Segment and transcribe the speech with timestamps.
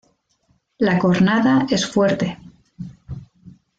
[0.79, 2.39] La cornada es fuerte.